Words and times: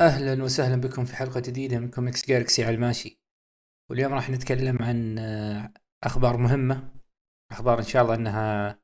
أهلا 0.00 0.42
وسهلا 0.44 0.80
بكم 0.80 1.04
في 1.04 1.16
حلقة 1.16 1.40
جديدة 1.40 1.78
من 1.78 1.90
كوميكس 1.90 2.28
جالكسي 2.28 2.64
على 2.64 2.74
الماشي. 2.74 3.22
واليوم 3.90 4.14
راح 4.14 4.30
نتكلم 4.30 4.82
عن 4.82 5.18
آه، 5.18 5.72
أخبار 6.04 6.36
مهمة. 6.36 6.92
أخبار 7.52 7.78
إن 7.78 7.84
شاء 7.84 8.02
الله 8.02 8.14
إنها 8.14 8.80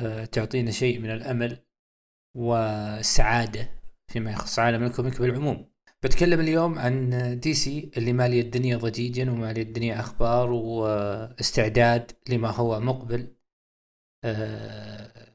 آه، 0.00 0.24
تعطينا 0.24 0.70
شيء 0.70 0.98
من 1.00 1.10
الأمل 1.10 1.64
والسعادة 2.36 3.70
فيما 4.12 4.30
يخص 4.30 4.58
عالم 4.58 4.84
ال 4.84 4.90
comic 4.90 5.20
بالعموم. 5.20 5.72
بتكلم 6.02 6.40
اليوم 6.40 6.78
عن 6.78 7.10
دي 7.40 7.54
سي 7.54 7.90
اللي 7.96 8.12
مالي 8.12 8.40
الدنيا 8.40 8.76
ضجيجا 8.76 9.30
ومالي 9.30 9.62
الدنيا 9.62 10.00
أخبار 10.00 10.50
واستعداد 10.52 12.12
لما 12.28 12.50
هو 12.50 12.80
مقبل. 12.80 13.36
آه، 14.24 15.34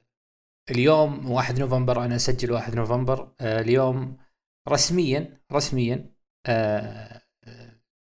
اليوم 0.71 1.31
1 1.31 1.59
نوفمبر 1.59 2.05
أنا 2.05 2.15
أسجل 2.15 2.51
1 2.51 2.75
نوفمبر. 2.75 3.33
اليوم 3.41 4.17
رسميا 4.67 5.41
رسميا 5.51 6.13
آه 6.45 7.21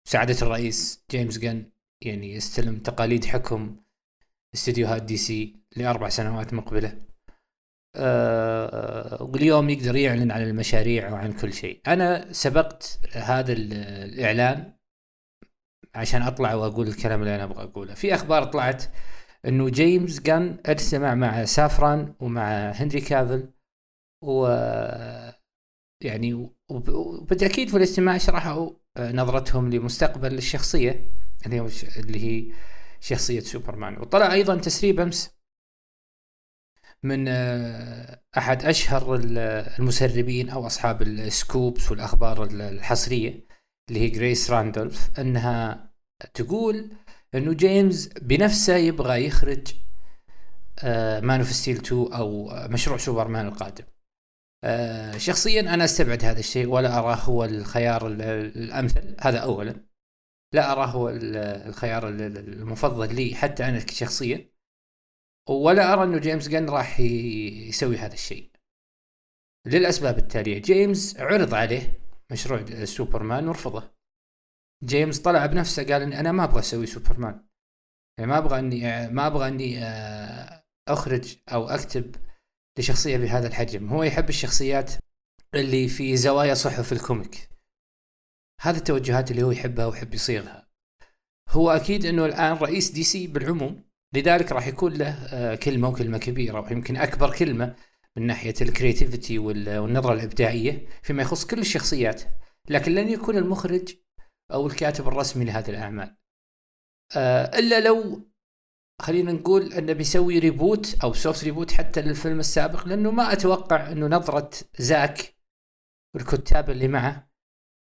سعادة 0.09 0.37
الرئيس 0.43 1.05
جيمس 1.11 1.39
جن 1.39 1.70
يعني 2.05 2.33
يستلم 2.34 2.79
تقاليد 2.79 3.25
حكم 3.25 3.77
استديوهات 4.55 5.03
دي 5.03 5.16
سي 5.16 5.56
لأربع 5.77 6.09
سنوات 6.09 6.55
مقبلة. 6.55 7.01
آه 7.97 9.23
واليوم 9.23 9.70
يقدر 9.70 9.97
يعلن 9.97 10.30
عن 10.30 10.42
المشاريع 10.42 11.12
وعن 11.12 11.33
كل 11.33 11.53
شيء. 11.53 11.80
أنا 11.87 12.33
سبقت 12.33 13.01
هذا 13.12 13.53
الإعلان 13.53 14.73
عشان 15.95 16.23
أطلع 16.23 16.55
وأقول 16.55 16.89
الكلام 16.89 17.20
اللي 17.20 17.34
أنا 17.34 17.45
أبغى 17.45 17.62
أقوله. 17.65 17.95
في 17.95 18.15
أخبار 18.15 18.45
طلعت 18.45 18.84
أنه 19.47 19.69
جيمس 19.69 20.20
جن 20.20 20.59
اجتمع 20.67 21.15
مع 21.15 21.45
سافران 21.45 22.15
ومع 22.20 22.70
هنري 22.70 23.01
كافل 23.01 23.53
و 24.25 24.47
يعني 26.05 26.51
وبالتأكيد 26.69 27.69
في 27.69 27.77
الاجتماع 27.77 28.19
شرحوا 28.19 28.70
آه، 28.97 29.12
نظرتهم 29.12 29.70
لمستقبل 29.70 30.34
الشخصية 30.34 31.11
اللي 31.47 31.61
هو 31.61 31.69
اللي 31.97 32.25
هي 32.25 32.53
شخصية 33.00 33.41
سوبرمان. 33.41 33.98
وطلع 33.98 34.33
أيضا 34.33 34.56
تسريب 34.56 35.00
أمس 35.00 35.31
من 37.03 37.28
آه، 37.28 38.22
أحد 38.39 38.64
أشهر 38.64 39.14
المسربين 39.78 40.50
أو 40.50 40.67
أصحاب 40.67 41.03
ال 41.03 41.15
scoops 41.15 41.91
والأخبار 41.91 42.44
الحصرية 42.44 43.47
اللي 43.89 44.00
هي 44.00 44.09
جريس 44.09 44.50
راندولف 44.50 45.11
أنها 45.19 45.91
تقول 46.34 46.91
إنه 47.34 47.53
جيمس 47.53 48.09
بنفسه 48.09 48.77
يبغى 48.77 49.27
يخرج 49.27 49.75
Man 51.22 51.41
of 51.41 51.53
Steel 51.53 51.77
2 51.77 52.12
أو 52.12 52.50
مشروع 52.69 52.97
سوبرمان 52.98 53.47
القادم. 53.47 53.84
آه، 54.64 55.19
شخصيا 55.19 55.61
أنا 55.61 55.84
أستبعد 55.84 56.25
هذا 56.25 56.39
الشيء 56.39 56.67
ولا 56.69 56.98
أراه 56.98 57.14
هو 57.14 57.45
الخيار 57.45 58.06
الأمثل. 58.06 59.17
هذا 59.20 59.39
اولا. 59.39 59.89
لا 60.55 60.73
أراه 60.73 60.87
هو 60.87 61.09
الخيار 61.09 62.09
المفضل 62.09 63.15
لي 63.15 63.34
حتى 63.34 63.65
أنا 63.65 63.78
شخصيا 63.78 64.50
ولا 65.48 65.92
أرى 65.92 66.05
إنه 66.05 66.19
جيمس 66.19 66.48
جن 66.48 66.70
راح 66.70 67.00
يسوي 67.00 67.97
هذا 67.97 68.15
الشيء. 68.15 68.50
للأسباب 69.67 70.19
التالية 70.19 70.59
جيمس 70.59 71.20
عرض 71.20 71.55
عليه 71.55 72.00
مشروع 72.33 72.84
سوبرمان 72.84 73.48
ورفضه. 73.48 73.95
جيمس 74.84 75.20
طلع 75.20 75.47
بنفسه 75.47 75.83
قال 75.83 76.03
اني 76.03 76.20
أنا 76.20 76.33
ما 76.33 76.45
أبغى 76.45 76.59
أسوي 76.59 76.87
سوبرمان. 76.87 77.48
يعني 78.19 78.31
ما 78.31 78.39
أبغى 78.39 78.59
اني 78.59 79.09
ما 79.09 79.27
أبغى 79.27 79.48
إني 79.48 79.84
آه، 79.84 80.65
أخرج 80.89 81.37
أو 81.53 81.69
أكتب 81.69 82.17
لشخصية 82.79 83.17
بهذا 83.17 83.47
الحجم. 83.47 83.89
هو 83.89 84.03
يحب 84.03 84.29
الشخصيات 84.29 84.93
اللي 85.55 85.89
في 85.89 86.17
زوايا 86.17 86.55
صحف 86.55 86.93
ال 86.92 87.00
comic. 87.00 87.48
هذه 88.61 88.77
التوجهات 88.77 89.31
اللي 89.31 89.43
هو 89.43 89.51
يحبها 89.51 89.87
ويحب 89.87 90.15
يصيغها. 90.15 90.69
هو 91.51 91.71
أكيد 91.71 92.05
أنه 92.05 92.27
الآن 92.27 92.56
رئيس 92.56 92.91
دي 92.91 93.03
سي 93.03 93.27
بالعموم 93.27 93.84
لذلك 94.15 94.53
راح 94.53 94.67
يكون 94.67 94.93
له 94.93 95.09
آه، 95.11 95.55
كلمة 95.55 95.88
وكلمة 95.88 96.19
كبيرة 96.19 96.61
ويمكن 96.61 96.97
أكبر 96.97 97.37
كلمة 97.37 97.77
من 98.17 98.27
ناحية 98.27 98.55
ال 98.60 98.68
creativity 98.68 99.38
والنظرة 99.38 100.12
الإبداعية 100.12 100.88
فيما 101.03 101.22
يخص 101.22 101.47
كل 101.47 101.59
الشخصيات. 101.59 102.22
لكن 102.69 102.93
لن 102.93 103.09
يكون 103.09 103.37
المخرج 103.37 103.94
أو 104.53 104.67
الكاتب 104.67 105.09
الرسمي 105.09 105.44
لهذه 105.44 105.71
الأعمال. 105.71 106.17
آه، 107.17 107.59
إلا 107.59 107.81
لو 107.81 108.28
خلينا 109.03 109.32
نقول 109.32 109.72
أنه 109.72 109.92
بيسوي 109.92 110.38
reboot 110.38 111.04
أو 111.04 111.12
soft 111.12 111.44
reboot 111.44 111.72
حتى 111.72 112.03
للفيلم 112.03 112.41
السابق 112.41 112.88
لأنه 112.88 113.10
ما 113.10 113.32
أتوقع 113.32 113.92
أنه 113.92 114.06
نظرة 114.06 114.50
زاك 114.78 115.34
والكتاب 116.14 116.70
اللي 116.70 116.88
معه 116.88 117.31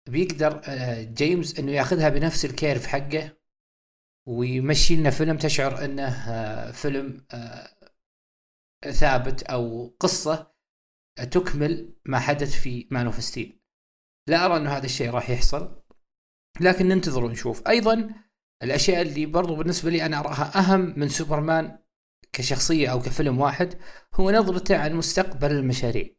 بيقدر 0.10 0.62
آه، 0.66 1.04
جيمس 1.04 1.60
أنه 1.60 1.72
ياخذها 1.72 2.10
بنفس 2.10 2.46
ال 2.46 2.53
curve 2.53 2.88
حقه 2.88 3.38
ويمشي 4.28 4.96
لنا 4.96 5.10
فيلم 5.10 5.38
تشعر 5.38 5.86
أنه 5.86 6.08
آه، 6.08 6.72
فيلم 6.72 7.26
آه، 7.32 7.76
ثابت 8.92 9.44
أو 9.44 9.88
قصة 10.00 10.56
تكمل 11.32 11.96
ما 12.06 12.20
حدث 12.20 12.60
في 12.60 12.88
Man 12.92 13.06
of 13.06 13.24
Steel 13.24 13.60
لا 14.30 14.46
أرى 14.46 14.58
أنه 14.58 14.70
هذا 14.70 14.86
الشيء 14.86 15.10
راح 15.10 15.30
يحصل 15.30 15.82
لكن 16.62 16.88
ننتظر 16.88 17.26
ونشوف. 17.26 17.68
أيضا 17.68 18.10
الأشياء 18.64 19.02
اللي 19.02 19.26
برضو 19.26 19.56
بالنسبة 19.56 19.90
لي 19.90 20.06
أنا 20.06 20.20
أراها 20.20 20.60
أهم 20.60 20.94
من 20.98 21.10
سوبرمان 21.10 21.78
كشخصية 22.34 22.88
أو 22.88 23.00
كفيلم 23.00 23.40
واحد 23.42 23.78
هو 24.14 24.32
نظرته 24.32 24.78
عن 24.78 24.94
مستقبل 24.94 25.52
المشاريع. 25.52 26.10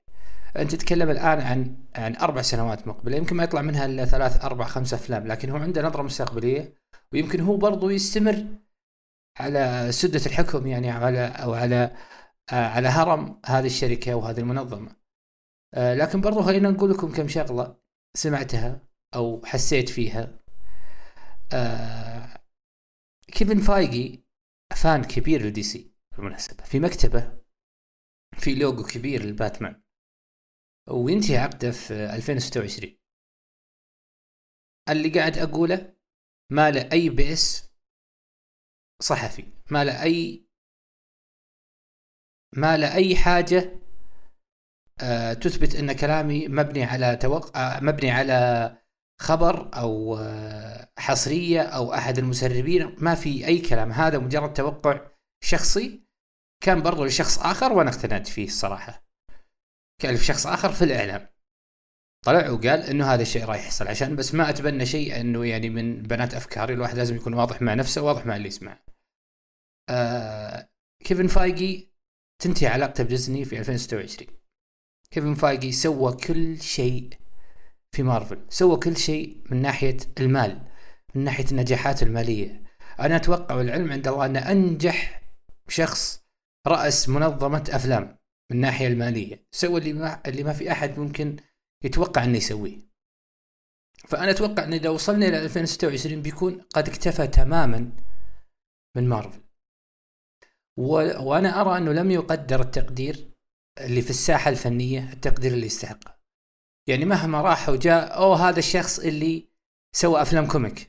أنت 0.57 0.75
تتكلم 0.75 1.11
الآن 1.11 1.41
عن 1.41 1.77
عن 1.95 2.17
أربع 2.17 2.43
سنوات 2.43 2.89
مقبلة 2.89 3.17
يمكن 3.17 3.37
ما 3.37 3.45
يطلع 3.45 3.63
منها 3.63 3.87
إلا 3.87 4.05
ثلاث 4.05 4.45
أربع 4.45 4.65
خمس 4.65 4.95
أفلام 4.95 5.27
لكن 5.27 5.51
هو 5.51 5.57
عنده 5.57 5.83
نظرة 5.83 6.03
مستقبلية 6.03 6.75
ويمكن 7.13 7.41
هو 7.41 7.57
برضو 7.57 7.91
يستمر 7.91 8.47
على 9.39 9.89
سدة 9.93 10.21
الحكم 10.27 10.67
يعني 10.67 10.91
على 10.91 11.27
أو 11.27 11.55
على 11.55 11.97
على 12.53 12.89
هرم 12.89 13.41
هذه 13.47 13.67
الشركة 13.67 14.15
وهذه 14.15 14.41
المنظمة. 14.41 14.97
آه، 15.75 15.95
لكن 15.95 16.21
برضو 16.21 16.43
خلينا 16.43 16.71
نقول 16.71 16.91
لكم 16.91 17.13
كم 17.13 17.29
شغلة 17.29 17.77
سمعتها 18.17 18.81
أو 19.15 19.43
حسيت 19.45 19.89
فيها. 19.89 20.39
آه 21.55 22.43
كيفن 23.33 23.59
فايجي 23.61 24.27
فان 24.83 25.05
كبير 25.05 25.43
لدي 25.47 25.63
سي 25.63 25.95
بالمناسبة 26.17 26.65
في 26.65 26.81
مكتبة 26.81 27.39
في 28.39 28.55
لوجو 28.55 28.85
كبير 28.85 29.23
للباتمان 29.23 29.83
وينتهي 30.91 31.37
عقده 31.39 31.71
في 31.71 31.93
2026 32.15 32.99
اللي 34.89 35.09
قاعد 35.09 35.39
أقوله 35.39 35.97
ما 36.51 36.71
له 36.71 36.89
أي 36.93 37.09
بيس 37.09 37.71
صحفي 39.03 39.53
ما 39.71 39.85
له 39.85 40.03
أي 40.03 40.47
ما 42.57 42.77
له 42.77 42.95
أي 42.95 43.17
حاجة 43.17 43.81
آه 45.03 45.33
تثبت 45.33 45.75
أن 45.75 45.93
كلامي 45.93 46.49
مبني 46.49 46.85
على 46.85 47.17
توقع 47.17 47.81
مبني 47.81 48.11
على 48.11 48.33
خبر 49.21 49.71
أو 49.79 50.17
آه، 50.17 50.89
حصرية 50.99 51.63
أو 51.63 51.95
أحد 51.95 52.19
المسربين 52.19 52.97
ما 52.99 53.15
في 53.15 53.47
أي 53.47 53.59
كلام. 53.59 53.93
هذا 53.93 54.19
مجرد 54.19 54.53
توقع 54.53 55.01
شخصي 55.45 56.07
كان 56.63 56.83
برضو 56.83 57.05
لشخص 57.05 57.39
آخر 57.39 57.73
وأنا 57.73 57.91
اقتنعت 57.91 58.27
فيه 58.27 58.47
الصراحه 58.47 59.07
كان 60.03 60.17
شخص 60.17 60.47
آخر 60.47 60.73
في 60.73 60.85
الإعلام. 60.85 61.37
طلع 62.27 62.51
وقال 62.51 62.81
إنه 62.81 63.15
هذا 63.15 63.23
الشيء 63.23 63.45
راح 63.45 63.57
يحصل 63.57 63.89
عشان 63.89 64.17
بس 64.17 64.35
ما 64.35 64.51
أتبنى 64.51 64.87
شيء 64.87 65.21
إنه 65.21 65.45
يعني 65.47 65.71
من 65.71 66.03
بنات 66.03 66.35
أفكاري 66.35 66.75
الواحد 66.75 66.97
لازم 66.97 67.17
يكون 67.17 67.35
واضح 67.35 67.63
مع 67.63 67.75
نفسه 67.75 68.03
واضح 68.03 68.27
مع 68.27 68.37
اللي 68.37 68.49
يسمع 68.49 68.79
آه 69.91 70.69
كيفن 71.05 71.27
فايجي 71.27 71.93
تنتهي 72.43 72.69
علاقته 72.69 73.05
بديزني 73.05 73.45
في 73.45 73.59
2026 73.59 74.39
كيفن 75.11 75.35
فايجي 75.35 75.73
سوى 75.73 76.13
كل 76.13 76.61
شيء 76.61 77.11
في 77.97 78.03
مارفل. 78.03 78.47
سوى 78.49 78.77
كل 78.77 78.97
شيء 78.97 79.43
من 79.51 79.63
ناحية 79.63 79.97
المال 80.21 80.63
من 81.15 81.25
ناحية 81.25 81.45
النجاحات 81.51 82.03
المالية. 82.03 82.63
أنا 83.01 83.17
أتوقع 83.17 83.55
والعلم 83.55 83.93
عند 83.93 84.09
الله 84.09 84.27
أن 84.27 84.37
أنجح 84.37 85.23
شخص 85.69 86.25
رأس 86.67 87.09
منظمة 87.09 87.65
أفلام 87.71 88.03
من 88.51 88.57
الناحية 88.57 88.87
المالية. 88.87 89.47
سوى 89.51 89.81
اللي 89.81 89.93
ما, 89.93 90.23
اللي 90.27 90.43
ما 90.43 90.53
في 90.53 90.73
أحد 90.73 90.99
ممكن 90.99 91.37
يتوقع 91.85 92.25
أنه 92.25 92.37
يسويه. 92.37 92.79
فأنا 94.09 94.31
أتوقع 94.31 94.65
أن 94.65 94.73
إذا 94.73 94.89
وصلنا 94.89 95.29
إلى 95.29 95.43
2026 95.45 96.23
بيكون 96.23 96.61
قد 96.75 96.89
اكتفى 96.89 97.27
تماما 97.27 97.93
من 98.97 99.09
مارفل. 99.09 99.41
و... 100.77 100.93
وأنا 101.29 101.61
أرى 101.61 101.79
أنه 101.79 101.93
لم 101.93 102.11
يقدر 102.11 102.61
التقدير 102.61 103.31
اللي 103.81 104.03
في 104.03 104.11
الساحة 104.11 104.51
الفنية 104.51 105.13
التقدير 105.13 105.53
اللي 105.53 105.67
يستحقه. 105.67 106.16
يعني 106.87 107.05
مهما 107.05 107.41
راح 107.41 107.69
وجاء 107.69 108.17
أوه 108.17 108.49
هذا 108.49 108.59
الشخص 108.59 108.99
اللي 108.99 109.49
سوى 109.97 110.23
أفلام 110.23 110.47
كوميك. 110.47 110.89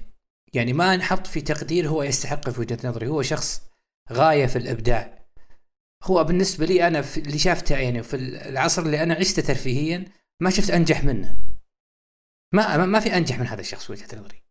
يعني 0.53 0.73
ما 0.73 0.95
نحط 0.95 1.27
في 1.27 1.41
تقدير 1.41 1.89
هو 1.89 2.03
يستحق 2.03 2.49
في 2.49 2.61
وجهة 2.61 2.79
نظري. 2.83 3.07
هو 3.07 3.21
شخص 3.21 3.61
غاية 4.11 4.45
في 4.45 4.57
الإبداع. 4.57 5.27
هو 6.03 6.23
بالنسبة 6.23 6.65
لي 6.65 6.87
أنا 6.87 7.01
في 7.01 7.19
اللي 7.19 7.37
شافته 7.37 7.77
يعني 7.77 8.03
في 8.03 8.15
العصر 8.15 8.81
اللي 8.81 9.03
أنا 9.03 9.13
عشته 9.13 9.41
ترفيهيا 9.41 10.05
ما 10.41 10.49
شفت 10.49 10.69
أنجح 10.69 11.03
منه. 11.03 11.37
ما 12.53 12.85
ما 12.85 12.99
في 12.99 13.17
أنجح 13.17 13.39
من 13.39 13.47
هذا 13.47 13.61
الشخص 13.61 13.89
وجهة 13.89 14.07
نظري. 14.17 14.43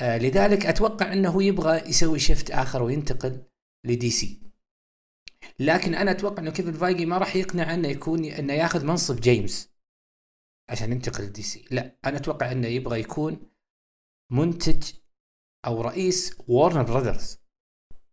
آه 0.00 0.18
لذلك 0.18 0.66
أتوقع 0.66 1.12
إنه 1.12 1.42
يبغى 1.42 1.88
يسوي 1.88 2.18
shift 2.18 2.50
آخر 2.50 2.82
وينتقل 2.82 3.42
لدي 3.84 4.10
سي 4.10 4.42
لكن 5.58 5.94
أنا 5.94 6.10
أتوقع 6.10 6.42
إنه 6.42 6.50
كيفن 6.50 6.72
فايغي 6.72 7.06
ما 7.06 7.18
راح 7.18 7.36
يقنع 7.36 7.74
إنه 7.74 7.88
يكون 7.88 8.24
إنه 8.24 8.52
ياخذ 8.52 8.84
منصب 8.84 9.20
جيمس. 9.20 9.75
عشان 10.68 10.92
ينتقل 10.92 11.24
لدي 11.24 11.42
سي. 11.42 11.64
لا 11.70 11.96
أنا 12.04 12.16
أتوقع 12.16 12.52
إنه 12.52 12.66
يبغى 12.66 13.00
يكون 13.00 13.50
منتج 14.32 14.92
أو 15.66 15.80
رئيس 15.80 16.36
وارنر 16.48 16.82
براذرز 16.82 17.38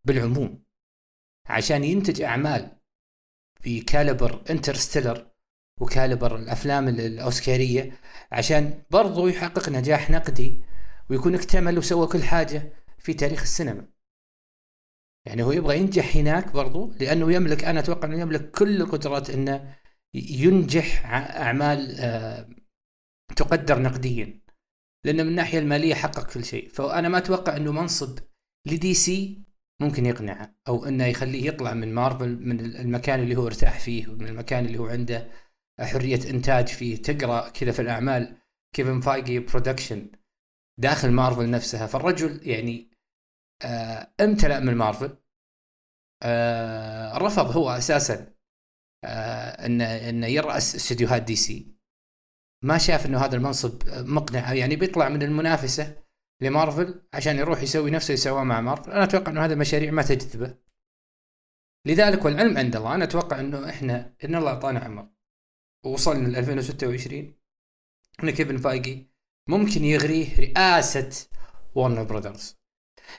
بالعموم 0.03 0.63
عشان 1.49 1.83
ينتج 1.83 2.21
أعمال 2.21 2.77
ب 3.65 3.75
calibre 3.75 4.43
Interstellar 4.49 5.31
و 5.81 5.88
calibre 5.88 6.35
الأفلام 6.35 6.87
الأوسكارية 6.87 7.99
عشان 8.31 8.83
برضو 8.91 9.27
يحقق 9.27 9.69
نجاح 9.69 10.09
نقدي 10.09 10.63
ويكون 11.09 11.35
اكتمل 11.35 11.77
وسوى 11.77 12.07
كل 12.07 12.23
حاجة 12.23 12.73
في 12.99 13.13
تاريخ 13.13 13.41
السينما. 13.41 13.87
يعني 15.25 15.43
هو 15.43 15.51
يبغى 15.51 15.77
ينجح 15.77 16.17
هناك 16.17 16.51
برضو 16.51 16.91
لأنه 16.99 17.33
يملك 17.33 17.63
أنا 17.63 17.79
أتوقع 17.79 18.07
إنه 18.07 18.19
يملك 18.19 18.51
كل 18.51 18.81
القدرات 18.81 19.29
إنه 19.29 19.75
ينجح 20.13 21.05
أعمال 21.41 21.95
آه، 21.99 22.49
تقدر 23.35 23.81
نقديا 23.81 24.43
لأنه 25.05 25.23
من 25.23 25.29
الناحية 25.29 25.59
المالية 25.59 25.95
حقق 25.95 26.33
كل 26.33 26.45
شيء. 26.45 26.69
فأنا 26.69 27.09
ما 27.09 27.17
أتوقع 27.17 27.57
إنه 27.57 27.71
منصب 27.71 28.19
لدي 28.67 28.93
سي 28.93 29.43
ممكن 29.81 30.05
يقنعه 30.05 30.55
أو 30.67 30.85
إنه 30.85 31.05
يخليه 31.05 31.47
يطلع 31.47 31.73
من 31.73 31.93
مارفل 31.93 32.47
من 32.47 32.59
المكان 32.59 33.19
اللي 33.19 33.35
هو 33.35 33.47
ارتاح 33.47 33.79
فيه 33.79 34.07
ومن 34.07 34.27
المكان 34.27 34.65
اللي 34.65 34.77
هو 34.77 34.87
عنده 34.87 35.31
حرية 35.81 36.29
إنتاج 36.29 36.67
فيه 36.67 36.95
تقرأ 37.01 37.49
كذا 37.49 37.71
في 37.71 37.81
الأعمال. 37.81 38.37
كيفن 38.75 38.99
فايجي 38.99 39.39
production 39.39 40.11
داخل 40.79 41.11
مارفل 41.11 41.49
نفسها. 41.51 41.87
فالرجل 41.87 42.49
يعني 42.49 42.91
آه 43.65 44.13
امتلأ 44.21 44.59
من 44.59 44.75
مارفل 44.75 45.17
آه 46.23 47.17
رفض 47.17 47.57
هو 47.57 47.69
أساسا. 47.69 48.32
انه 49.65 50.09
انه 50.09 50.27
يرأس 50.27 50.75
استديوهات 50.75 51.21
دي 51.21 51.35
سي. 51.35 51.73
ما 52.63 52.77
شاف 52.77 53.05
إنه 53.05 53.19
هذا 53.25 53.35
المنصب 53.35 53.81
مقنع 53.87 54.53
يعني 54.53 54.75
بيطلع 54.75 55.09
من 55.09 55.23
المنافسة 55.23 56.03
لمارفل 56.41 57.01
عشان 57.13 57.37
يروح 57.37 57.61
يسوي 57.61 57.91
نفسه 57.91 58.13
يسواه 58.13 58.43
مع 58.43 58.61
مارفل. 58.61 58.91
أنا 58.91 59.03
أتوقع 59.03 59.31
إنه 59.31 59.45
هذه 59.45 59.53
المشاريع 59.53 59.91
ما 59.91 60.01
تجذبه. 60.01 60.57
لذلك 61.85 62.25
والعلم 62.25 62.57
عند 62.57 62.75
الله. 62.75 62.95
أنا 62.95 63.03
أتوقع 63.03 63.39
إنه 63.39 63.69
إحنا 63.69 64.15
إن 64.23 64.35
الله 64.35 64.49
أعطانا 64.51 64.79
عمر. 64.79 65.09
ووصلنا 65.85 66.27
ل 66.27 66.35
2026 66.35 67.33
ان 68.23 68.29
كيفن 68.29 68.57
فايجي 68.57 69.13
ممكن 69.49 69.83
يغريه 69.83 70.39
رئاسة 70.39 71.27
وارنر 71.75 72.03
براذرز 72.03 72.62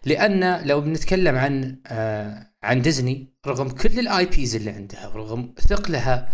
لأن 0.04 0.66
لو 0.66 0.80
بنتكلم 0.80 1.36
عن 1.36 1.80
آه 1.86 2.52
عن 2.62 2.82
ديزني 2.82 3.34
رغم 3.46 3.68
كل 3.70 3.98
ال 3.98 4.26
IPs 4.26 4.56
اللي 4.56 4.70
عندها 4.70 5.08
ورغم 5.08 5.54
ثقلها 5.60 6.32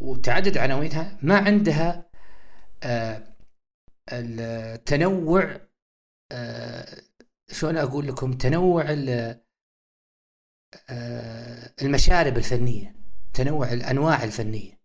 وتعدد 0.00 0.58
عناوينها 0.58 1.18
ما 1.22 1.36
عندها 1.38 2.10
آه 2.82 3.36
التنوع 4.12 5.60
آه 6.32 6.86
شلون 7.52 7.76
أقول 7.76 8.06
لكم 8.06 8.32
تنوع 8.32 8.84
آه 10.90 11.72
المشارب 11.82 12.36
الفنية 12.36 12.96
تنوع 13.34 13.72
الأنواع 13.72 14.24
الفنية. 14.24 14.80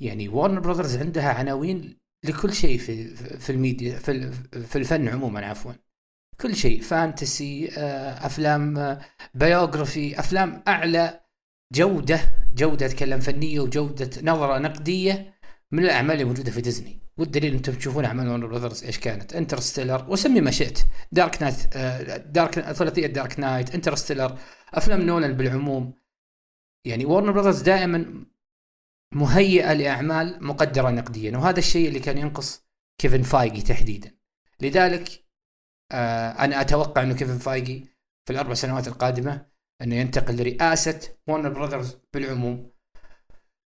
يعني 0.00 0.28
وارنر 0.28 0.60
براذرز 0.60 0.96
عندها 0.96 1.32
عناوين 1.32 1.98
لكل 2.24 2.52
شيء 2.54 2.78
في 2.78 3.08
في 3.38 3.50
الميديا 3.50 3.98
في 3.98 4.32
في 4.66 4.76
الفن 4.76 5.08
عموما 5.08 5.46
عفوا. 5.46 5.72
كل 6.40 6.56
شيء 6.56 6.80
fantasy 6.80 7.68
آه، 7.78 8.26
أفلام 8.26 8.98
biography 9.34 10.16
آه، 10.16 10.20
أفلام 10.20 10.62
أعلى 10.68 11.20
جودة 11.72 12.20
جودة 12.54 12.86
أتكلم 12.86 13.20
فنية 13.20 13.60
وجودة 13.60 14.10
نظرة 14.22 14.58
نقدية 14.58 15.34
من 15.72 15.84
الأعمال 15.84 16.12
اللي 16.12 16.24
موجودة 16.24 16.50
في 16.50 16.60
ديزني. 16.60 17.00
والدليل 17.18 17.54
أنتم 17.54 17.74
تشوفون 17.74 18.04
أعمال 18.04 18.28
وارنر 18.28 18.46
براذرز 18.46 18.84
إيش 18.84 18.98
كانت؟ 18.98 19.32
Interstellar 19.32 20.06
وسمي 20.08 20.40
ما 20.40 20.50
شئت. 20.50 20.80
Dark 21.12 21.42
Knight 21.42 21.76
Dark 22.26 22.60
ثلاثية 22.60 23.06
Dark 23.06 23.40
Knight 23.40 23.74
Interstellar 23.74 24.38
أفلام 24.74 25.00
نولان 25.00 25.32
بالعموم. 25.32 25.94
يعني 26.84 27.04
وارنر 27.04 27.32
براذرز 27.32 27.62
دائما 27.62 28.24
مهيئة 29.14 29.72
لأعمال 29.72 30.44
مقدرة 30.44 30.90
نقديا 30.90 31.38
وهذا 31.38 31.58
الشيء 31.58 31.88
اللي 31.88 32.00
كان 32.00 32.18
ينقص 32.18 32.64
كيفن 32.98 33.22
فايجي 33.22 33.62
تحديدا. 33.62 34.10
لذلك 34.60 35.29
أنا 35.92 36.60
أتوقع 36.60 37.02
إنه 37.02 37.14
كيفن 37.14 37.38
فايجي 37.38 37.86
في 38.26 38.32
الأربع 38.32 38.54
سنوات 38.54 38.88
القادمة 38.88 39.46
إنه 39.82 39.94
ينتقل 39.96 40.36
لرئاسة 40.36 41.00
وارنر 41.26 41.48
براذرز 41.48 41.98
بالعموم 42.14 42.70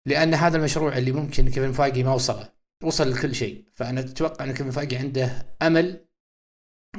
لأن 0.07 0.35
هذا 0.35 0.57
المشروع 0.57 0.99
اللي 0.99 1.13
ممكن 1.13 1.45
كيفن 1.49 1.73
فايجي 1.73 2.03
ما 2.03 2.15
وصله 2.15 2.53
وصل 2.83 3.11
لكل 3.11 3.35
شيء. 3.35 3.65
فأنا 3.75 4.01
أتوقع 4.01 4.45
ان 4.45 4.53
كيفن 4.53 4.71
فايجي 4.71 4.97
عنده 4.97 5.47
أمل 5.63 6.07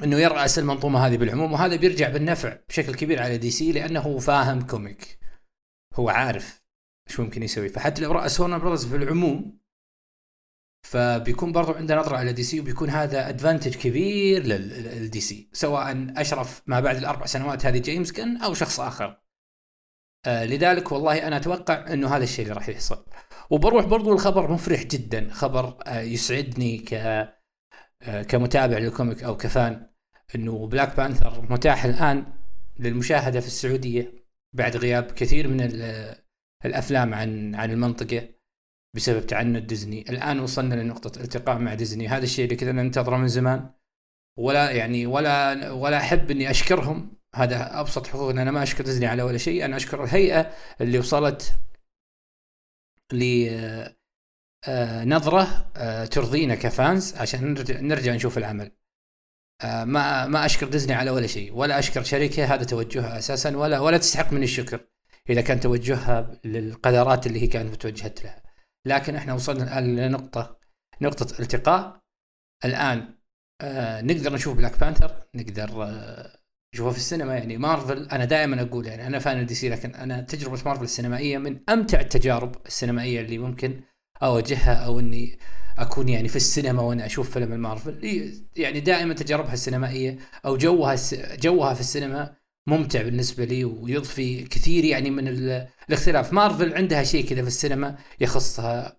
إنه 0.03 0.17
يرأس 0.17 0.59
المنظومة 0.59 1.07
هذه 1.07 1.17
بالعموم 1.17 1.53
وهذا 1.53 1.75
بيرجع 1.75 2.09
بالنفع 2.09 2.57
بشكل 2.69 2.95
كبير 2.95 3.21
على 3.21 3.37
دي 3.37 3.51
سي 3.51 3.71
لأنه 3.71 4.19
فاهم 4.19 4.61
comic 4.61 5.19
هو 5.93 6.09
عارف 6.09 6.63
إيش 7.09 7.19
ممكن 7.19 7.43
يسوي. 7.43 7.69
فحتى 7.69 8.01
لو 8.01 8.11
رأس 8.11 8.39
وارنر 8.39 8.57
براذرز 8.57 8.85
في 8.85 8.95
العموم 8.95 9.59
فبيكون 10.85 11.51
برضو 11.51 11.71
عنده 11.71 11.95
نظرة 11.95 12.17
على 12.17 12.33
دي 12.33 12.43
سي 12.43 12.59
وبيكون 12.59 12.89
هذا 12.89 13.29
advantage 13.29 13.75
كبير 13.75 14.43
للدي 14.43 15.21
سي 15.21 15.49
سواء 15.53 16.13
أشرف 16.17 16.61
ما 16.67 16.79
بعد 16.79 16.95
الأربع 16.95 17.25
سنوات 17.25 17.65
هذه 17.65 17.77
جيمس 17.77 18.11
غن 18.11 18.37
أو 18.37 18.53
شخص 18.53 18.79
آخر. 18.79 19.21
آه 20.25 20.45
لذلك 20.45 20.91
والله 20.91 21.27
أنا 21.27 21.37
أتوقع 21.37 21.93
إنه 21.93 22.15
هذا 22.15 22.23
الشيء 22.23 22.45
اللي 22.45 22.55
راح 22.55 22.69
يحصل. 22.69 23.05
وبروح 23.49 23.85
برضو 23.85 24.13
الخبر 24.13 24.51
مفرح 24.51 24.83
جدا 24.83 25.29
خبر 25.31 25.77
آه 25.87 25.99
يسعدني 25.99 26.77
ك 26.77 26.93
آه 26.93 28.23
كمتابع 28.23 28.77
لل 28.77 28.90
comic 28.90 29.23
أو 29.23 29.37
ك 29.37 29.50
fan 29.50 29.89
إنه 30.35 30.67
Black 30.67 30.97
Panther 30.97 31.41
متاح 31.49 31.85
الآن 31.85 32.25
للمشاهدة 32.79 33.39
في 33.39 33.47
السعودية 33.47 34.13
بعد 34.53 34.77
غياب 34.77 35.03
كثير 35.03 35.47
من 35.47 35.61
الأفلام 36.65 37.13
عن 37.13 37.55
عن 37.55 37.71
المنطقة. 37.71 38.35
بسبب 38.95 39.25
تعنت 39.27 39.63
ديزني. 39.63 40.05
الآن 40.09 40.39
وصلنا 40.39 40.75
لنقطة 40.75 41.21
التقاء 41.21 41.57
مع 41.57 41.73
ديزني. 41.73 42.07
هذا 42.07 42.23
الشيء 42.23 42.45
اللي 42.45 42.55
كذا 42.55 42.71
ننتظره 42.71 43.17
من 43.17 43.27
زمان. 43.27 43.69
ولا 44.37 44.71
يعني 44.71 45.05
ولا 45.05 45.71
ولا 45.71 45.97
أحب 45.97 46.31
إني 46.31 46.49
أشكرهم. 46.51 47.17
هذا 47.35 47.79
أبسط 47.79 48.07
حقوق 48.07 48.29
إن 48.29 48.39
أنا 48.39 48.51
ما 48.51 48.63
أشكر 48.63 48.83
ديزني 48.83 49.05
على 49.05 49.23
ولا 49.23 49.37
شيء. 49.37 49.65
أنا 49.65 49.75
أشكر 49.77 50.03
الهيئة 50.03 50.51
اللي 50.81 50.99
وصلت 50.99 51.55
ل 53.13 53.49
آه، 54.67 55.05
نظرة 55.05 55.71
آه، 55.77 56.05
ترضينا 56.05 56.55
كفانز 56.55 57.15
عشان 57.15 57.53
نرجع, 57.69 58.13
نشوف 58.13 58.37
العمل. 58.37 58.71
آه، 59.61 59.83
ما 59.83 60.27
ما 60.27 60.45
أشكر 60.45 60.67
ديزني 60.67 60.93
على 60.93 61.11
ولا 61.11 61.27
شيء. 61.27 61.53
ولا 61.53 61.79
أشكر 61.79 62.03
شركة 62.03 62.45
هذا 62.45 62.63
توجهها 62.63 63.17
أساسا. 63.17 63.57
ولا 63.57 63.79
ولا 63.79 63.97
تستحق 63.97 64.33
مني 64.33 64.43
الشكر 64.43 64.79
إذا 65.29 65.41
كان 65.41 65.59
توجهها 65.59 66.39
للقدرات 66.45 67.27
اللي 67.27 67.41
هي 67.41 67.47
كانت 67.47 67.71
متوجهت 67.71 68.23
لها. 68.23 68.44
لكن 68.85 69.15
إحنا 69.15 69.33
وصلنا 69.33 69.63
الآن 69.63 69.95
لنقطة 69.95 70.59
نقطة 71.01 71.39
التقاء. 71.39 71.99
الآن 72.65 73.15
آه 73.61 74.01
نقدر 74.01 74.33
نشوف 74.33 74.57
Black 74.57 74.79
Panther 74.79 75.27
نقدر 75.35 75.83
آه 75.83 76.39
نشوفه 76.75 76.91
في 76.91 76.97
السينما. 76.97 77.35
يعني 77.35 77.57
مارفل 77.57 78.09
أنا 78.09 78.25
دائما 78.25 78.61
أقول 78.61 78.87
يعني 78.87 79.07
أنا 79.07 79.19
fan 79.19 79.45
دي 79.45 79.55
سي 79.55 79.69
لكن 79.69 79.95
أنا 79.95 80.21
تجربة 80.21 80.61
مارفل 80.65 80.83
السينمائية 80.83 81.37
من 81.37 81.59
أمتع 81.69 81.99
التجارب 81.99 82.55
السينمائية 82.65 83.21
اللي 83.21 83.37
ممكن 83.37 83.81
أواجهها 84.23 84.73
أو 84.73 84.99
إني 84.99 85.39
أكون 85.77 86.09
يعني 86.09 86.27
في 86.27 86.35
السينما 86.35 86.81
وأنا 86.81 87.05
أشوف 87.05 87.29
فيلم 87.31 87.53
المارفل 87.53 87.99
يعني 88.55 88.79
دائما 88.79 89.13
تجاربها 89.13 89.53
السينمائية 89.53 90.17
أو 90.45 90.57
جوها 90.57 90.95
جوها 91.35 91.73
في 91.73 91.79
السينما 91.79 92.35
ممتع 92.67 93.01
بالنسبة 93.01 93.45
لي 93.45 93.63
ويضفي 93.65 94.43
كثير 94.43 94.85
يعني 94.85 95.09
من 95.11 95.27
الاختلاف. 95.27 96.33
مارفل 96.33 96.73
عندها 96.73 97.03
شيء 97.03 97.25
كذا 97.29 97.41
في 97.41 97.47
السينما 97.47 97.97
يخصها. 98.19 98.97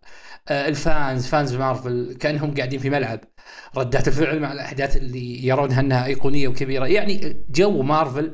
آه، 0.49 0.69
ال 0.69 0.80
fans 0.80 1.27
fans 1.27 1.55
مارفل 1.55 2.17
كأنهم 2.21 2.55
قاعدين 2.55 2.79
في 2.81 2.91
ملعب. 2.91 3.21
ردات 3.77 4.09
الفعل 4.09 4.41
مع 4.41 4.53
الأحداث 4.53 4.97
اللي 4.97 5.47
يرونها 5.47 5.81
أنها 5.81 6.07
أيقونية 6.07 6.49
وكبيرة. 6.49 6.87
يعني 6.87 7.45
جو 7.51 7.83
مارفل 7.83 8.33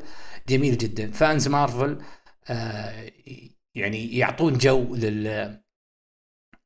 جميل 0.49 0.77
جدا. 0.77 1.11
fans 1.11 1.47
مارفل 1.47 1.97
آه، 2.49 3.11
يعني 3.75 4.17
يعطون 4.17 4.57
جو 4.57 4.95
لل 4.95 5.59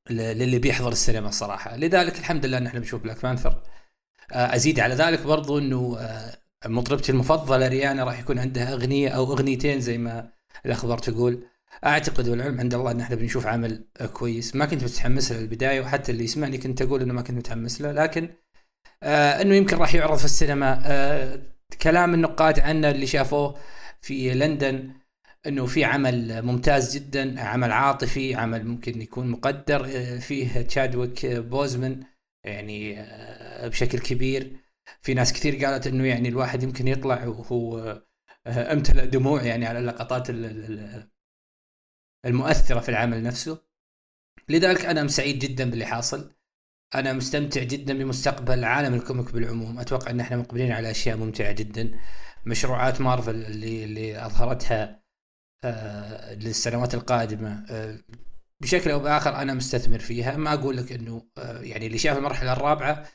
للي 0.09 0.59
بيحضر 0.59 0.91
السينما 0.91 1.29
الصراحه 1.29 1.75
لذلك 1.77 2.19
الحمد 2.19 2.45
لله 2.45 2.57
ان 2.57 2.67
إحنا 2.67 2.79
بنشوف 2.79 3.03
Black 3.03 3.21
Panther 3.23 3.63
آه، 4.31 4.55
أزيد 4.55 4.79
على 4.79 4.95
ذلك 4.95 5.21
برضو 5.21 5.57
إنه 5.59 5.97
مطربتي 6.65 7.11
المفضلة 7.11 7.67
ريانا 7.67 8.03
راح 8.03 8.19
يكون 8.19 8.39
عندها 8.39 8.73
أغنية 8.73 9.09
أو 9.09 9.23
أغنيتين 9.23 9.79
زي 9.79 9.97
ما 9.97 10.31
الأخبار 10.65 10.97
تقول. 10.97 11.43
أعتقد 11.85 12.29
والعلم 12.29 12.59
عند 12.59 12.73
الله 12.73 12.91
إن 12.91 12.99
إحنا 13.01 13.15
بنشوف 13.15 13.47
عمل 13.47 13.87
كويس. 14.13 14.55
ما 14.55 14.65
كنت 14.65 14.83
متحمس 14.83 15.31
له 15.31 15.39
البداية 15.39 15.81
وحتى 15.81 16.11
اللي 16.11 16.23
يسمعني 16.23 16.57
كنت 16.57 16.81
أقول 16.81 17.01
إنه 17.01 17.13
ما 17.13 17.21
كنت 17.21 17.37
متحمس 17.37 17.81
له. 17.81 17.91
لكن 17.91 18.29
آه 19.03 19.41
إنه 19.41 19.55
يمكن 19.55 19.77
راح 19.77 19.95
يعرض 19.95 20.17
في 20.17 20.25
السينما. 20.25 20.81
آه 20.85 21.39
كلام 21.81 22.13
النقاد 22.13 22.59
عنه 22.59 22.91
اللي 22.91 23.07
شافوه 23.07 23.55
في 24.01 24.33
لندن 24.33 24.91
إنه 25.47 25.65
في 25.65 25.83
عمل 25.85 26.41
ممتاز 26.41 26.95
جدا 26.97 27.41
عمل 27.41 27.71
عاطفي 27.71 28.35
عمل 28.35 28.67
ممكن 28.67 29.01
يكون 29.01 29.27
مقدر 29.29 29.85
آه، 29.85 30.17
فيه 30.19 30.61
تشادويك 30.61 31.25
بوزمان 31.25 32.03
يعني 32.45 32.99
آه، 33.01 33.67
بشكل 33.67 33.99
كبير. 33.99 34.66
في 35.01 35.13
ناس 35.13 35.33
كثير 35.33 35.65
قالت 35.65 35.87
إنه 35.87 36.05
يعني 36.07 36.29
الواحد 36.29 36.63
يمكن 36.63 36.87
يطلع 36.87 37.25
وهو 37.27 37.77
آه، 38.47 38.73
أمتلأ 38.73 39.05
دموع 39.05 39.43
يعني 39.43 39.65
على 39.65 39.79
اللقطات 39.79 40.27
المؤثرة 42.25 42.79
في 42.79 42.89
العمل 42.89 43.23
نفسه. 43.23 43.61
لذلك 44.49 44.85
أنا 44.85 45.07
سعيد 45.07 45.39
جدا 45.39 45.69
باللي 45.69 45.85
حاصل. 45.85 46.35
أنا 46.95 47.13
مستمتع 47.13 47.63
جدا 47.63 47.97
بمستقبل 47.97 48.63
عالم 48.63 48.93
ال 48.93 49.00
comic 49.00 49.31
بالعموم. 49.31 49.79
أتوقع 49.79 50.11
إن 50.11 50.19
إحنا 50.19 50.37
مقبلين 50.37 50.71
على 50.71 50.91
أشياء 50.91 51.17
ممتعة 51.17 51.51
جدا. 51.51 51.99
مشروعات 52.45 53.01
مارفل 53.01 53.35
اللي 53.35 53.83
اللي 53.83 54.25
أظهرتها 54.25 55.03
آه 55.63 56.33
للسنوات 56.33 56.93
القادمة 56.93 57.65
آه 57.69 57.99
بشكل 58.61 58.91
أو 58.91 58.99
بآخر 58.99 59.35
أنا 59.35 59.53
مستثمر 59.53 59.99
فيها. 59.99 60.37
ما 60.37 60.53
أقول 60.53 60.77
لك 60.77 60.91
إنه 60.91 61.27
يعني 61.61 61.87
اللي 61.87 61.97
شاف 61.97 62.17
المرحلة 62.17 62.53
الرابعة 62.53 63.07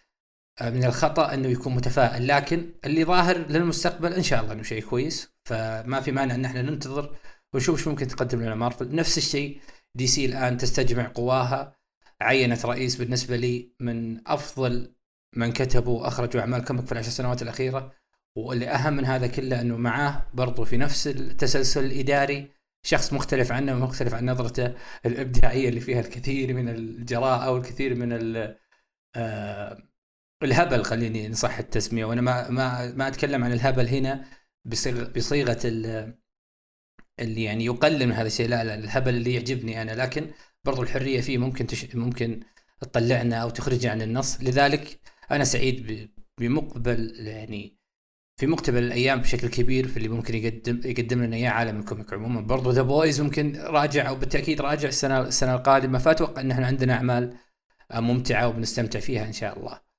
من 0.61 0.85
الخطأ 0.85 1.35
أنه 1.35 1.49
يكون 1.49 1.75
متفائل 1.75 2.28
لكن 2.28 2.73
اللي 2.85 3.04
ظاهر 3.04 3.38
للمستقبل 3.38 4.12
إن 4.12 4.23
شاء 4.23 4.40
الله 4.40 4.52
إنه 4.52 4.62
شيء 4.62 4.82
كويس. 4.82 5.32
فما 5.44 6.00
في 6.00 6.12
مانع 6.12 6.35
إن 6.35 6.44
إحنا 6.44 6.62
ننتظر 6.62 7.16
ونشوف 7.54 7.78
إيش 7.78 7.88
ممكن 7.88 8.06
تقدم 8.06 8.40
لنا. 8.40 8.54
مارفل 8.54 8.94
نفس 8.94 9.18
الشيء 9.18 9.61
دي 9.94 10.06
سي 10.06 10.26
الآن 10.26 10.56
تستجمع 10.56 11.09
قواها. 11.14 11.76
عينت 12.21 12.66
رئيس 12.66 12.97
بالنسبة 12.97 13.37
لي 13.37 13.75
من 13.80 14.28
أفضل 14.28 14.94
من 15.37 15.52
كتبوا 15.52 16.02
واخرجوا 16.02 16.40
أعمال 16.40 16.64
كوميك 16.64 16.87
في 16.87 16.92
العشر 16.92 17.11
سنوات 17.11 17.42
الأخيرة. 17.42 17.92
واللي 18.37 18.68
أهم 18.68 18.92
من 18.92 19.04
هذا 19.04 19.26
كله 19.26 19.61
إنه 19.61 19.76
معاه 19.76 20.26
برضو 20.35 20.64
في 20.64 20.76
نفس 20.76 21.06
التسلسل 21.06 21.85
الإداري 21.85 22.50
شخص 22.87 23.12
مختلف 23.12 23.52
عنه 23.52 23.73
ومختلف 23.73 24.14
عن 24.14 24.30
نظرته 24.30 24.75
الإبداعية 25.06 25.68
اللي 25.68 25.80
فيها 25.80 26.00
الكثير 26.00 26.54
من 26.54 26.68
الجراءة 26.68 27.50
والكثير 27.50 27.94
من 27.94 28.12
آه 29.16 29.91
الهبل 30.44 30.84
خليني 30.84 31.28
نصح 31.28 31.58
التسمية 31.58 32.04
وأنا 32.04 32.20
ما 32.20 32.50
ما 32.50 32.92
ما 32.92 33.08
أتكلم 33.08 33.44
عن 33.44 33.52
الهبل 33.52 33.88
هنا 33.88 34.25
بصيغة 35.16 35.58
اللي 37.20 37.44
يعني 37.44 37.64
يقلل 37.64 38.06
من 38.06 38.12
هذا 38.12 38.26
الشيء 38.26 38.49
لا 38.49 38.64
لا 38.64 38.75
الهبل 38.75 39.14
اللي 39.14 39.34
يعجبني 39.34 39.82
أنا 39.82 39.90
لكن 39.92 40.30
برضو 40.64 40.82
الحرية 40.82 41.20
فيه 41.20 41.38
ممكن 41.38 41.66
تش... 41.66 41.94
ممكن 41.94 42.40
تطلعنا 42.80 43.37
أو 43.37 43.50
تخرجنا 43.50 43.92
عن 43.92 44.02
النص 44.02 44.40
لذلك 44.40 45.00
أنا 45.30 45.44
سعيد 45.44 46.11
بمقبل 46.40 47.14
يعني 47.18 47.78
في 48.40 48.46
مقتبل 48.46 48.78
الأيام 48.82 49.20
بشكل 49.20 49.49
كبير 49.49 49.88
في 49.88 49.96
اللي 49.96 50.08
ممكن 50.08 50.34
يقدم 50.34 50.80
يقدم 50.84 51.22
لنا 51.22 51.37
إياه 51.37 51.50
عالم 51.50 51.80
ال 51.80 51.86
comic 51.86 52.12
عموما 52.12 52.40
برضو 52.40 52.70
The 52.70 52.82
Boys 52.82 53.20
ممكن 53.20 53.56
راجع 53.56 54.08
أو 54.08 54.16
بالتأكيد 54.16 54.61
راجع 54.61 54.88
السنة 54.88 55.20
السنة 55.20 55.54
القادمة 55.54 55.99
فأتوقع 55.99 56.40
إن 56.40 56.50
إحنا 56.50 56.66
عندنا 56.66 56.94
أعمال 56.94 57.37
ممتعة 57.94 58.49
وبنستمتع 58.49 59.00
فيها 59.00 59.26
إن 59.26 59.32
شاء 59.32 59.58
الله. 59.58 59.91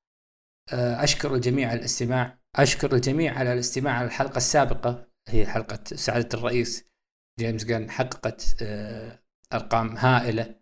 أشكر 0.72 1.36
الجميع 1.36 1.70
على 1.70 1.80
الاستماع، 1.80 2.40
أشكر 2.56 2.96
الجميع 2.96 3.38
على 3.38 3.54
الاستماع 3.54 3.94
على 3.94 4.06
الحلقة 4.06 4.38
السابقة. 4.38 5.08
هي 5.30 5.46
حلقة 5.46 5.84
سعادة 5.84 6.30
الرئيس 6.34 6.86
جيمس 7.40 7.64
جان 7.64 7.92
حققت 7.92 8.64
أرقام 9.54 9.98
هائلة. 9.98 10.56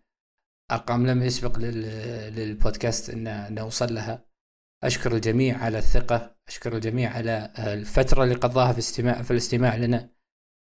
أرقام 0.72 1.06
لم 1.06 1.22
يسبق 1.22 1.58
للبودكاست 1.58 3.10
ان 3.10 3.54
نوصل 3.54 3.94
لها. 3.94 4.26
أشكر 4.84 5.14
الجميع 5.14 5.58
على 5.58 5.78
الثقة. 5.78 6.36
أشكر 6.48 6.76
الجميع 6.76 7.10
على 7.10 7.52
الفترة 7.58 8.24
اللي 8.24 8.34
قضاها 8.34 8.72
في 8.72 8.78
الاستماع 8.78 9.22
في 9.22 9.30
الاستماع 9.30 9.76
لنا. 9.76 10.10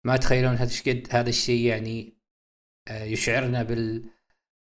ما 0.06 0.18
تخيلون 0.18 0.56
هذا 0.56 0.82
قد 0.88 1.08
هذا 1.12 1.30
الشيء 1.30 1.66
يعني 1.66 2.18
آه، 2.88 3.04
يشعرنا 3.04 3.64
بال 3.64 4.10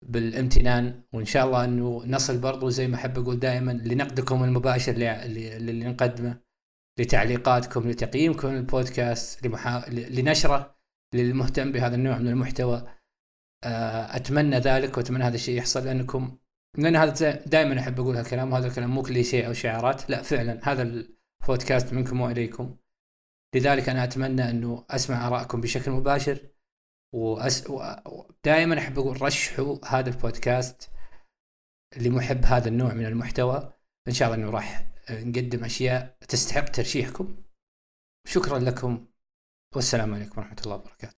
بالامتنان 0.08 1.02
وإن 1.12 1.24
شاء 1.24 1.46
الله 1.46 1.64
إنه 1.64 2.02
نصل 2.06 2.38
برضو 2.38 2.68
زي 2.68 2.88
ما 2.88 2.94
أحب 2.94 3.18
أقول 3.18 3.38
دائما 3.38 3.72
لنقدكم 3.72 4.44
المباشر 4.44 4.92
اللي, 4.92 5.84
نقدمه 5.84 6.40
لتعليقاتكم 6.98 7.90
لتقييمكم 7.90 8.48
للبودكاست 8.48 9.46
لمحا... 9.46 9.90
لنشره 9.90 10.76
للمهتم 11.14 11.72
بهذا 11.72 11.94
النوع 11.94 12.18
من 12.18 12.28
المحتوى. 12.28 12.88
آه، 13.64 14.16
أتمنى 14.16 14.58
ذلك 14.58 14.96
وأتمنى 14.96 15.24
هذا 15.24 15.34
الشيء 15.34 15.58
يحصل 15.58 15.84
لأنكم 15.84 16.38
لأن 16.78 16.96
هذا 16.96 17.44
دائما 17.46 17.80
أحب 17.80 18.00
أقول 18.00 18.16
هالكلام 18.16 18.52
وهذا 18.52 18.66
الكلام 18.66 18.90
مو 18.90 19.02
كليشيه 19.02 19.46
أو 19.46 19.52
شعارات 19.52 20.10
لا 20.10 20.22
فعلا 20.22 20.60
هذا 20.62 20.82
البودكاست 20.82 21.92
منكم 21.92 22.20
وإليكم. 22.20 22.76
لذلك 23.54 23.88
أنا 23.88 24.04
أتمنى 24.04 24.50
إنه 24.50 24.84
أسمع 24.90 25.26
آرائكم 25.26 25.60
بشكل 25.60 25.90
مباشر. 25.90 26.38
وأس... 27.16 27.70
ودائما 28.06 28.78
أحب 28.78 28.98
أقول 28.98 29.22
رشحوا 29.22 29.78
هذا 29.86 30.10
البودكاست 30.10 30.90
لمحب 31.96 32.44
هذا 32.44 32.68
النوع 32.68 32.92
من 32.92 33.06
المحتوى. 33.06 33.72
إن 34.08 34.12
شاء 34.12 34.28
الله 34.28 34.44
إنه 34.44 34.50
راح 34.50 34.92
نقدم 35.10 35.64
أشياء 35.64 36.16
تستحق 36.28 36.64
ترشيحكم. 36.64 37.44
شكرا 38.26 38.58
لكم. 38.58 39.06
والسلام 39.76 40.14
عليكم 40.14 40.40
ورحمة 40.40 40.60
الله 40.64 40.76
وبركاته. 40.76 41.14